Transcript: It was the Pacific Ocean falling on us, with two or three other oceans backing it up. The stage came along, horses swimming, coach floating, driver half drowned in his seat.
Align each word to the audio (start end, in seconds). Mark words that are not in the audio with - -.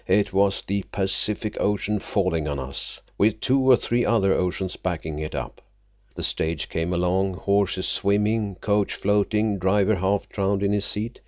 It 0.07 0.33
was 0.33 0.63
the 0.63 0.83
Pacific 0.91 1.55
Ocean 1.59 1.99
falling 1.99 2.47
on 2.47 2.57
us, 2.57 3.01
with 3.19 3.39
two 3.39 3.59
or 3.69 3.77
three 3.77 4.03
other 4.03 4.33
oceans 4.33 4.75
backing 4.75 5.19
it 5.19 5.35
up. 5.35 5.61
The 6.15 6.23
stage 6.23 6.69
came 6.69 6.91
along, 6.91 7.35
horses 7.35 7.85
swimming, 7.87 8.55
coach 8.61 8.95
floating, 8.95 9.59
driver 9.59 9.93
half 9.93 10.27
drowned 10.27 10.63
in 10.63 10.73
his 10.73 10.85
seat. 10.85 11.19